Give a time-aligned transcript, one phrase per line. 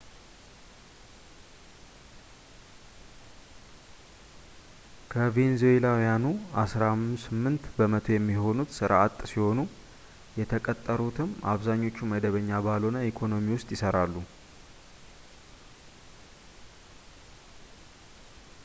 [5.11, 6.23] ከቬንዙዌላውያኑ
[6.63, 6.85] አሥራ
[7.25, 9.61] ስምንት በመቶ የሚሆኑት ሥራ አጥ ሲሆኑ
[10.39, 14.15] የተቀጠሩትም አብዛኞቹ መደበኛ ባልሆነ ኢኮኖሚ ውስጥ ይሰራሉ